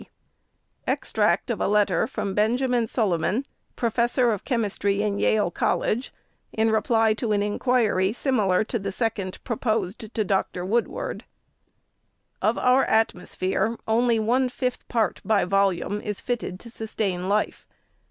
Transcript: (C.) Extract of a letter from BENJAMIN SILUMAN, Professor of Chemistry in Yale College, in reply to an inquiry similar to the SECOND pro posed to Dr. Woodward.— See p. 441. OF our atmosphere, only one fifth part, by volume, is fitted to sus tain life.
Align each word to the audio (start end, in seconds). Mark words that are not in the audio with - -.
(C.) 0.01 0.07
Extract 0.87 1.51
of 1.51 1.61
a 1.61 1.67
letter 1.67 2.07
from 2.07 2.33
BENJAMIN 2.33 2.87
SILUMAN, 2.87 3.45
Professor 3.75 4.31
of 4.31 4.43
Chemistry 4.43 5.03
in 5.03 5.19
Yale 5.19 5.51
College, 5.51 6.11
in 6.51 6.71
reply 6.71 7.13
to 7.13 7.31
an 7.33 7.43
inquiry 7.43 8.11
similar 8.11 8.63
to 8.63 8.79
the 8.79 8.91
SECOND 8.91 9.37
pro 9.43 9.57
posed 9.57 10.11
to 10.15 10.23
Dr. 10.25 10.65
Woodward.— 10.65 11.19
See 11.21 12.37
p. 12.39 12.39
441. 12.39 12.49
OF 12.49 12.71
our 12.71 12.83
atmosphere, 12.85 13.77
only 13.87 14.17
one 14.17 14.49
fifth 14.49 14.87
part, 14.87 15.21
by 15.23 15.45
volume, 15.45 16.01
is 16.01 16.19
fitted 16.19 16.59
to 16.61 16.71
sus 16.71 16.95
tain 16.95 17.29
life. 17.29 17.67